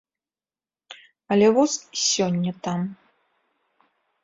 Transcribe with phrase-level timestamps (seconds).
[1.35, 2.79] Але воз і сёння там.